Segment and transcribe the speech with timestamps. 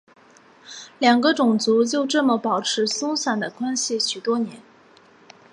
[0.97, 4.63] 两个种族就这么保持松散的关系许多年。